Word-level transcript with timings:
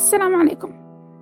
السلام 0.00 0.34
عليكم. 0.34 0.72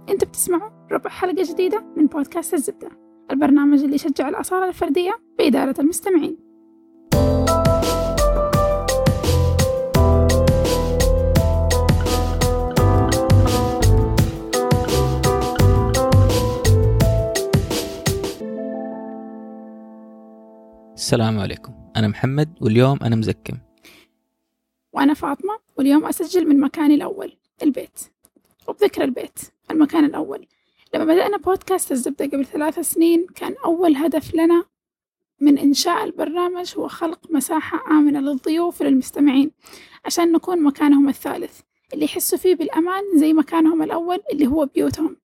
أنتوا 0.08 0.28
بتسمعوا 0.28 0.70
ربع 0.92 1.10
حلقة 1.10 1.42
جديدة 1.52 1.84
من 1.96 2.06
بودكاست 2.06 2.54
الزبدة 2.54 2.88
البرنامج 3.30 3.82
اللي 3.82 3.94
يشجع 3.94 4.28
الأصالة 4.28 4.68
الفردية 4.68 5.20
بإدارة 5.38 5.80
المستمعين. 5.80 6.36
السلام 20.94 21.38
عليكم. 21.38 21.72
أنا 21.96 22.08
محمد 22.08 22.48
واليوم 22.60 22.98
أنا 23.02 23.16
مزكم. 23.16 23.58
وأنا 24.92 25.14
فاطمة 25.14 25.58
واليوم 25.76 26.06
أسجل 26.06 26.48
من 26.48 26.60
مكاني 26.60 26.94
الأول 26.94 27.32
البيت. 27.62 28.17
وبذكر 28.68 29.04
البيت 29.04 29.38
المكان 29.70 30.04
الأول. 30.04 30.46
لما 30.94 31.04
بدأنا 31.04 31.36
بودكاست 31.36 31.92
الزبدة 31.92 32.26
قبل 32.26 32.46
ثلاث 32.46 32.78
سنين 32.78 33.26
كان 33.34 33.54
أول 33.64 33.96
هدف 33.96 34.34
لنا 34.34 34.64
من 35.40 35.58
إنشاء 35.58 36.04
البرنامج 36.04 36.74
هو 36.78 36.88
خلق 36.88 37.18
مساحة 37.30 37.90
آمنة 37.90 38.20
للضيوف 38.20 38.80
وللمستمعين 38.80 39.50
عشان 40.04 40.32
نكون 40.32 40.62
مكانهم 40.62 41.08
الثالث. 41.08 41.60
اللي 41.94 42.04
يحسوا 42.04 42.38
فيه 42.38 42.54
بالأمان 42.54 43.02
زي 43.14 43.32
مكانهم 43.32 43.82
الأول 43.82 44.18
اللي 44.32 44.46
هو 44.46 44.66
بيوتهم. 44.66 45.16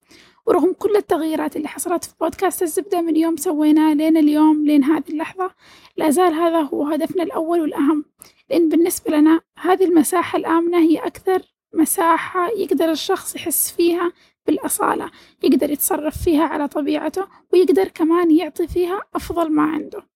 ورغم 0.47 0.73
كل 0.73 0.97
التغييرات 0.97 1.57
اللي 1.57 1.69
حصلت 1.69 2.05
في 2.05 2.15
بودكاست 2.21 2.63
الزبدة 2.63 3.01
من 3.01 3.17
يوم 3.17 3.37
سويناه 3.37 3.95
لين 3.95 4.17
اليوم 4.17 4.65
لين 4.67 4.85
هذه 4.85 5.09
اللحظة 5.11 5.51
لا 5.97 6.11
زال 6.11 6.35
هذا 6.35 6.61
هو 6.61 6.87
هدفنا 6.87 7.23
الأول 7.23 7.61
والأهم. 7.61 8.05
لأن 8.51 8.69
بالنسبة 8.69 9.17
لنا 9.17 9.41
هذه 9.59 9.85
المساحة 9.85 10.39
الآمنة 10.39 10.79
هي 10.79 10.99
أكثر 10.99 11.54
مساحة 11.75 12.49
يقدر 12.49 12.91
الشخص 12.91 13.37
يحس 13.37 13.73
فيها 13.73 14.13
بالأصالة 14.47 15.11
يقدر 15.43 15.71
يتصرف 15.71 16.23
فيها 16.25 16.45
على 16.45 16.69
طبيعته 16.69 17.27
ويقدر 17.53 17.89
كمان 17.89 18.31
يعطي 18.31 18.67
فيها 18.67 19.03
أفضل 19.15 19.53
ما 19.53 19.63
عنده. 19.63 20.07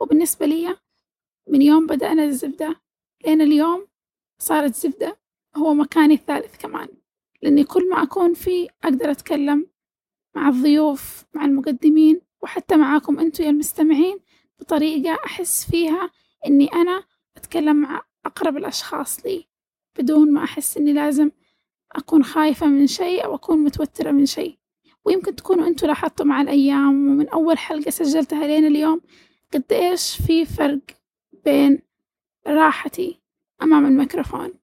وبالنسبة 0.00 0.46
لي 0.46 0.76
من 1.48 1.62
يوم 1.62 1.86
بدأنا 1.86 2.24
الزبدة 2.24 2.80
لين 3.26 3.40
اليوم 3.40 3.86
صارت 4.38 4.74
زبدة 4.74 5.18
هو 5.56 5.74
مكاني 5.74 6.14
الثالث 6.14 6.56
كمان. 6.56 6.88
لأني 7.42 7.64
كل 7.64 7.90
ما 7.90 8.02
أكون 8.02 8.34
فيه 8.34 8.68
أقدر 8.84 9.10
أتكلم 9.10 9.66
مع 10.34 10.48
الضيوف 10.48 11.24
مع 11.34 11.44
المقدمين 11.44 12.20
وحتى 12.42 12.76
معاكم 12.76 13.18
أنتوا 13.18 13.44
يا 13.44 13.50
المستمعين 13.50 14.18
بطريقة 14.60 15.14
أحس 15.24 15.70
فيها 15.70 16.10
إني 16.46 16.72
أنا 16.72 17.04
أتكلم 17.36 17.76
مع 17.76 18.02
أقرب 18.26 18.56
الأشخاص 18.56 19.26
لي. 19.26 19.48
بدون 19.98 20.32
ما 20.32 20.44
أحس 20.44 20.76
إني 20.76 20.92
لازم 20.92 21.30
أكون 21.92 22.24
خايفة 22.24 22.66
من 22.66 22.86
شيء 22.86 23.24
أو 23.24 23.34
أكون 23.34 23.58
متوترة 23.58 24.10
من 24.10 24.26
شيء. 24.26 24.58
ويمكن 25.04 25.36
تكونوا 25.36 25.66
أنتوا 25.66 25.88
لاحظتوا 25.88 26.26
مع 26.26 26.40
الأيام 26.40 27.10
ومن 27.10 27.28
أول 27.28 27.58
حلقة 27.58 27.90
سجلتها 27.90 28.46
لين 28.46 28.66
اليوم 28.66 29.00
قد 29.54 29.72
إيش 29.72 30.16
في 30.26 30.44
فرق 30.44 30.80
بين 31.44 31.78
راحتي 32.46 33.20
أمام 33.62 33.86
الميكروفون. 33.86 34.54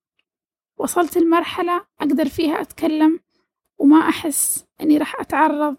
وصلت 0.78 1.18
المرحلة 1.18 1.86
أقدر 2.00 2.26
فيها 2.30 2.62
أتكلم 2.62 3.20
وما 3.78 4.10
أحس 4.10 4.66
إني 4.82 4.98
راح 4.98 5.20
أتعرض 5.20 5.76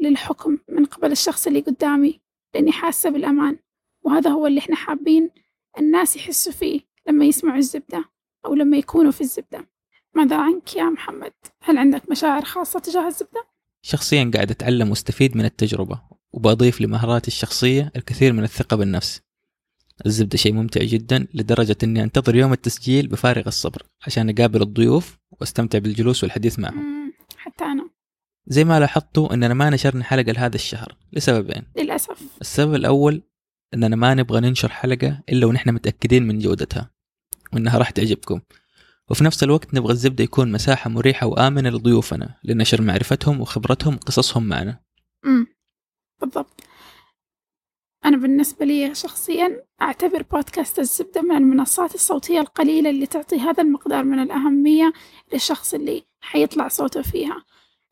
للحكم 0.00 0.58
من 0.68 0.84
قبل 0.84 1.12
الشخص 1.12 1.46
اللي 1.46 1.60
قدامي 1.60 2.20
لأني 2.54 2.72
حاسة 2.72 3.10
بالأمان. 3.10 3.58
وهذا 4.02 4.30
هو 4.30 4.46
اللي 4.46 4.60
إحنا 4.60 4.76
حابين 4.76 5.30
الناس 5.78 6.16
يحسوا 6.16 6.52
فيه 6.52 6.80
لما 7.06 7.24
يسمعوا 7.24 7.58
الزبدة. 7.58 8.04
أو 8.46 8.54
لما 8.54 8.76
يكونوا 8.76 9.12
في 9.12 9.20
الزبدة. 9.20 9.68
ماذا 10.14 10.36
عنك 10.36 10.76
يا 10.76 10.84
محمد؟ 10.84 11.32
هل 11.62 11.78
عندك 11.78 12.10
مشاعر 12.10 12.44
خاصة 12.44 12.80
تجاه 12.80 13.06
الزبدة؟ 13.06 13.46
شخصيا 13.82 14.30
قاعد 14.34 14.50
أتعلم 14.50 14.90
وأستفيد 14.90 15.36
من 15.36 15.44
التجربة 15.44 16.00
وبضيف 16.32 16.80
لمهاراتي 16.80 17.28
الشخصية 17.28 17.92
الكثير 17.96 18.32
من 18.32 18.44
الثقة 18.44 18.76
بالنفس. 18.76 19.20
الزبدة 20.06 20.36
شيء 20.36 20.52
ممتع 20.52 20.84
جدا 20.84 21.26
لدرجة 21.34 21.76
أني 21.82 22.02
أنتظر 22.02 22.36
يوم 22.36 22.52
التسجيل 22.52 23.08
بفارغ 23.08 23.46
الصبر 23.46 23.82
عشان 24.06 24.30
أقابل 24.30 24.62
الضيوف 24.62 25.18
وأستمتع 25.30 25.78
بالجلوس 25.78 26.22
والحديث 26.22 26.58
معهم. 26.58 27.12
حتى 27.36 27.64
أنا. 27.64 27.90
زي 28.46 28.64
ما 28.64 28.80
لاحظتوا 28.80 29.34
أننا 29.34 29.54
ما 29.54 29.70
نشرنا 29.70 30.04
حلقة 30.04 30.32
لهذا 30.32 30.54
الشهر. 30.54 30.96
لسببين. 31.12 31.62
للأسف. 31.76 32.22
السبب 32.40 32.74
الأول 32.74 33.22
أننا 33.74 33.96
ما 33.96 34.14
نبغى 34.14 34.40
ننشر 34.40 34.68
حلقة 34.68 35.22
إلا 35.28 35.46
ونحن 35.46 35.70
متأكدين 35.70 36.26
من 36.26 36.38
جودتها. 36.38 36.90
وأنها 37.52 37.78
راح 37.78 37.90
تعجبكم. 37.90 38.40
وفي 39.10 39.24
نفس 39.24 39.42
الوقت 39.42 39.74
نبغى 39.74 39.92
الزبدة 39.92 40.24
يكون 40.24 40.52
مساحة 40.52 40.90
مريحة 40.90 41.26
وآمنة 41.26 41.70
لضيوفنا 41.70 42.34
لنشر 42.44 42.82
معرفتهم 42.82 43.40
وخبرتهم 43.40 43.94
وقصصهم 43.94 44.48
معنا. 44.48 44.80
مم. 45.24 45.46
بالضبط. 46.20 46.60
أنا 48.04 48.16
بالنسبة 48.16 48.66
لي 48.66 48.94
شخصيا 48.94 49.62
أعتبر 49.82 50.22
بودكاست 50.22 50.78
الزبدة 50.78 51.22
من 51.22 51.36
المنصات 51.36 51.94
الصوتية 51.94 52.40
القليلة 52.40 52.90
اللي 52.90 53.06
تعطي 53.06 53.36
هذا 53.36 53.62
المقدار 53.62 54.04
من 54.04 54.18
الأهمية 54.18 54.92
للشخص 55.32 55.74
اللي 55.74 56.04
حيطلع 56.20 56.68
صوته 56.68 57.02
فيها. 57.02 57.44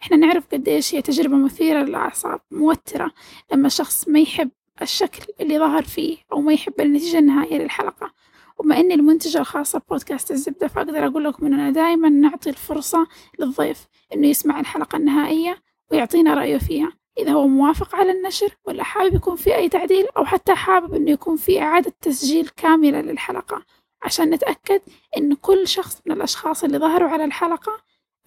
إحنا 0.03 0.17
نعرف 0.17 0.47
قديش 0.53 0.95
هي 0.95 1.03
تجربة 1.03 1.37
مثيرة 1.37 1.83
للأعصاب 1.83 2.41
موترة 2.51 3.13
لما 3.53 3.69
شخص 3.69 4.09
ما 4.09 4.21
يحب 4.21 4.51
الشكل 4.83 5.33
اللي 5.41 5.59
ظهر 5.59 5.83
فيه 5.83 6.19
أو 6.33 6.41
ما 6.41 6.53
يحب 6.53 6.81
النتيجة 6.81 7.19
النهائية 7.19 7.59
للحلقة. 7.59 8.13
وبما 8.59 8.81
إني 8.81 8.95
المنتجة 8.95 9.39
الخاصة 9.39 9.79
ببودكاست 9.79 10.31
الزبدة 10.31 10.69
فأقدر 10.69 11.07
أقول 11.07 11.25
لكم 11.25 11.47
إننا 11.47 11.71
دائما 11.71 12.09
نعطي 12.09 12.51
الفرصة 12.51 13.07
للضيف 13.39 13.87
إنه 14.13 14.27
يسمع 14.27 14.61
الحلقة 14.61 14.97
النهائية 14.97 15.63
ويعطينا 15.91 16.35
رأيه 16.35 16.59
فيها 16.59 16.93
إذا 17.19 17.33
هو 17.33 17.49
موافق 17.49 17.95
على 17.97 18.13
النشر 18.13 18.57
ولا 18.65 18.83
حابب 18.83 19.15
يكون 19.15 19.37
في 19.37 19.55
أي 19.55 19.69
تعديل 19.69 20.07
أو 20.17 20.25
حتى 20.25 20.55
حابب 20.55 20.95
إنه 20.95 21.11
يكون 21.11 21.37
في 21.37 21.61
إعادة 21.61 21.93
تسجيل 22.01 22.49
كاملة 22.49 23.01
للحلقة 23.01 23.65
عشان 24.03 24.31
نتأكد 24.31 24.81
إن 25.17 25.35
كل 25.35 25.69
شخص 25.69 26.03
من 26.07 26.13
الأشخاص 26.13 26.65
اللي 26.65 26.79
ظهروا 26.79 27.09
على 27.09 27.25
الحلقة 27.25 27.73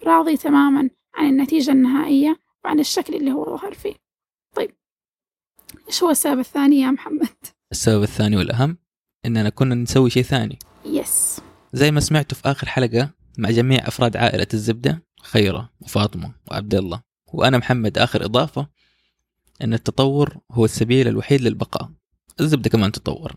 راضي 0.03 0.37
تماما 0.37 0.89
عن 1.15 1.29
النتيجة 1.29 1.71
النهائية 1.71 2.39
وعن 2.65 2.79
الشكل 2.79 3.15
اللي 3.15 3.31
هو 3.31 3.45
ظهر 3.45 3.73
فيه 3.73 3.95
طيب 4.55 4.71
إيش 5.87 6.03
هو 6.03 6.09
السبب 6.09 6.39
الثاني 6.39 6.79
يا 6.79 6.91
محمد؟ 6.91 7.35
السبب 7.71 8.03
الثاني 8.03 8.37
والأهم 8.37 8.77
أننا 9.25 9.49
كنا 9.49 9.75
نسوي 9.75 10.09
شيء 10.09 10.23
ثاني. 10.23 10.59
يس 10.85 11.41
زي 11.73 11.91
ما 11.91 11.99
سمعتوا 11.99 12.37
في 12.37 12.51
آخر 12.51 12.67
حلقة 12.67 13.09
مع 13.37 13.49
جميع 13.49 13.87
أفراد 13.87 14.17
عائلة 14.17 14.47
الزبدة 14.53 15.03
خيرة 15.21 15.69
وفاطمة 15.81 16.33
وعبد 16.51 16.75
الله. 16.75 17.01
وأنا 17.33 17.57
محمد 17.57 17.97
آخر 17.97 18.25
إضافة 18.25 18.67
أن 19.63 19.73
التطور 19.73 20.37
هو 20.51 20.65
السبيل 20.65 21.07
الوحيد 21.07 21.41
للبقاء. 21.41 21.89
الزبدة 22.39 22.69
كمان 22.69 22.91
تطور. 22.91 23.35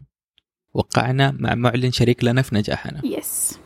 وقعنا 0.75 1.37
مع 1.39 1.55
معلن 1.55 1.93
شريك 1.93 2.25
لنا 2.25 2.43
في 2.43 2.55
نجاحنا. 2.55 3.01
يس 3.05 3.59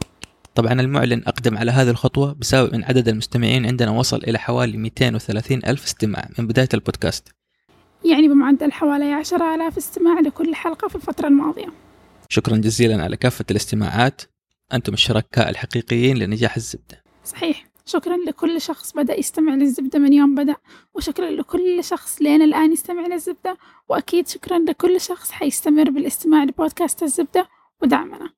طبعا 0.55 0.73
المعلن 0.73 1.23
أقدم 1.27 1.59
على 1.59 1.71
هذه 1.71 1.91
الخطوة 1.91 2.33
بسبب 2.33 2.75
أن 2.75 2.85
عدد 2.85 3.09
المستمعين 3.09 3.67
عندنا 3.67 3.91
وصل 3.91 4.17
إلى 4.17 4.39
حوالي 4.39 4.77
230 4.77 5.65
ألف 5.67 5.85
استماع 5.85 6.29
من 6.39 6.47
بداية 6.47 6.69
البودكاست. 6.75 7.29
يعني 8.11 8.29
بمعدل 8.29 8.73
حوالي 8.73 9.13
عشرة 9.13 9.55
آلاف 9.55 9.77
استماع 9.77 10.21
لكل 10.21 10.55
حلقة 10.55 10.89
في 10.89 10.95
الفترة 10.95 11.29
الماضية. 11.29 11.86
شكرا 12.29 12.57
جزيلا 12.57 13.03
على 13.03 13.17
كافة 13.17 13.45
الاستماعات. 13.51 14.23
أنتم 14.73 14.93
الشركاء 14.93 15.51
الحقيقيين 15.51 16.19
لنجاح 16.19 16.57
الزبدة. 16.57 17.03
صحيح. 17.25 17.67
شكرا 17.89 18.17
لكل 18.17 18.61
شخص 18.61 18.93
بدأ 18.93 19.19
يستمع 19.19 19.55
للزبدة 19.55 19.99
من 19.99 20.13
يوم 20.13 20.35
بدأ 20.35 20.57
وشكرا 20.95 21.31
لكل 21.31 21.85
شخص 21.85 22.23
لين 22.23 22.43
الآن 22.43 22.73
يستمع 22.73 23.07
للزبدة 23.07 23.59
وأكيد 23.89 24.29
شكرا 24.29 24.59
لكل 24.59 25.01
شخص 25.01 25.31
حيستمر 25.31 25.91
بالاستماع 25.91 26.45
لبودكاست 26.45 27.03
الزبدة 27.03 27.49
ودعمنا. 27.83 28.31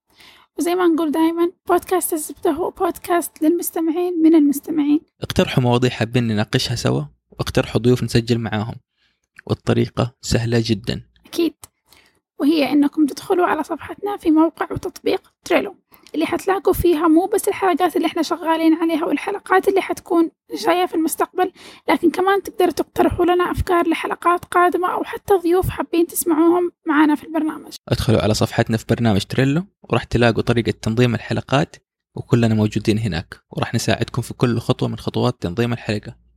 وزي 0.59 0.75
ما 0.75 0.87
نقول 0.87 1.13
دائما 1.13 1.53
بودكاست 1.69 2.13
الزبدة 2.13 2.51
هو 2.51 2.71
بودكاست 2.71 3.43
للمستمعين 3.43 4.23
من 4.23 4.35
المستمعين. 4.35 5.01
اقترحوا 5.23 5.63
مواضيع 5.63 5.91
حابين 5.91 6.27
نناقشها 6.27 6.75
سوا 6.75 7.03
واقترحوا 7.31 7.81
ضيوف 7.81 8.03
نسجل 8.03 8.39
معاهم. 8.39 8.75
والطريقة 9.47 10.15
سهلة 10.21 10.63
جدا. 10.67 11.03
أكيد. 11.27 11.55
وهي 12.41 12.73
إنكم 12.73 13.07
تدخلوا 13.07 13.47
على 13.47 13.63
صفحتنا 13.63 14.17
في 14.17 14.31
موقع 14.31 14.67
وتطبيق 14.71 15.33
تريلو 15.45 15.77
اللي 16.15 16.27
حتلاقوا 16.27 16.73
فيها 16.73 17.09
مو 17.09 17.27
بس 17.27 17.49
الحلقات 17.49 17.97
اللي 17.97 18.07
إحنا 18.07 18.23
شغالين 18.23 18.75
عليها 18.75 19.05
والحلقات 19.05 19.69
اللي 19.69 19.81
حتكون 19.81 20.31
جاية 20.65 20.87
في 20.87 20.95
المستقبل 20.95 21.53
لكن 21.89 22.11
كمان 22.11 22.43
تقدروا 22.43 22.71
تقترحوا 22.71 23.25
لنا 23.25 23.51
أفكار 23.51 23.89
لحلقات 23.89 24.45
قادمة 24.45 24.93
أو 24.93 25.05
حتى 25.05 25.35
ضيوف 25.35 25.69
حابين 25.69 26.07
تسمعوهم 26.07 26.71
معنا 26.87 27.15
في 27.15 27.25
البرنامج. 27.27 27.73
ادخلوا 27.89 28.21
على 28.23 28.35
صفحتنا 28.35 28.77
في 28.77 28.85
برنامج 28.89 29.21
تريلو 29.21 29.63
وراح 29.83 30.05
تلاقوا 30.05 30.43
طريقة 30.43 30.71
تنظيم 30.83 31.15
الحلقات 31.15 31.77
وكلنا 32.17 32.55
موجودين 32.55 32.99
هناك 32.99 33.41
وراح 33.51 33.75
نساعدكم 33.75 34.23
في 34.23 34.35
كل 34.35 34.59
خطوة 34.59 34.89
من 34.89 34.99
خطوات 34.99 35.43
تنظيم 35.43 35.73
الحلقة. 35.73 36.28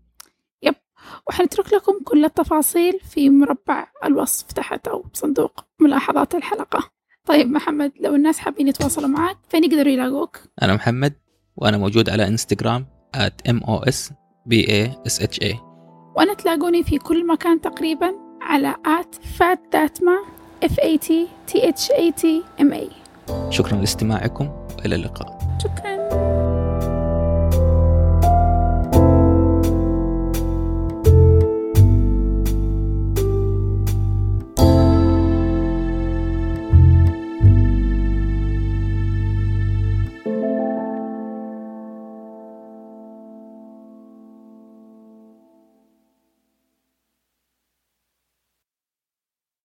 وحنترك 1.27 1.73
لكم 1.73 1.93
كل 2.03 2.25
التفاصيل 2.25 2.99
في 2.99 3.29
مربع 3.29 3.87
الوصف 4.05 4.51
تحت 4.51 4.87
أو 4.87 5.03
بصندوق 5.13 5.65
ملاحظات 5.79 6.35
الحلقة. 6.35 6.89
طيب 7.25 7.51
محمد 7.51 7.91
لو 7.99 8.15
الناس 8.15 8.39
حابين 8.39 8.67
يتواصلوا 8.67 9.07
معك 9.07 9.37
فين 9.49 9.63
يقدروا 9.63 9.93
يلاقوك؟ 9.93 10.39
أنا 10.61 10.73
محمد 10.73 11.13
وأنا 11.55 11.77
موجود 11.77 12.09
على 12.09 12.27
إنستغرام 12.27 12.85
at 13.17 13.51
mosbasha 13.51 15.55
وأنا 16.15 16.33
تلاقوني 16.33 16.83
في 16.83 16.97
كل 16.97 17.27
مكان 17.27 17.61
تقريبا 17.61 18.15
على 18.41 18.73
at 18.73 19.15
fatdatma 19.39 20.25
f 20.65 20.73
a 20.73 20.97
t 20.97 21.11
t 21.51 21.57
h 21.57 21.91
a 21.91 22.11
t 22.21 22.25
m 22.59 22.73
a. 22.73 22.91
شكرا 23.49 23.77
لاستماعكم 23.77 24.49
وإلى 24.77 24.95
اللقاء. 24.95 25.57
شكرا. 25.63 25.90